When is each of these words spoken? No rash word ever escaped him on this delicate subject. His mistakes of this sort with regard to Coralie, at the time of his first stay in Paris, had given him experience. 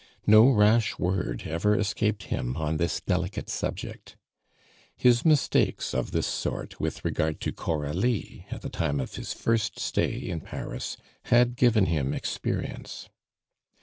No 0.25 0.49
rash 0.49 0.97
word 0.97 1.43
ever 1.45 1.75
escaped 1.77 2.23
him 2.23 2.57
on 2.57 2.77
this 2.77 3.01
delicate 3.01 3.51
subject. 3.51 4.17
His 4.97 5.23
mistakes 5.23 5.93
of 5.93 6.09
this 6.09 6.25
sort 6.25 6.79
with 6.79 7.05
regard 7.05 7.39
to 7.41 7.51
Coralie, 7.51 8.47
at 8.49 8.63
the 8.63 8.69
time 8.69 8.99
of 8.99 9.13
his 9.13 9.31
first 9.31 9.77
stay 9.79 10.15
in 10.17 10.39
Paris, 10.41 10.97
had 11.25 11.55
given 11.55 11.85
him 11.85 12.15
experience. 12.15 13.09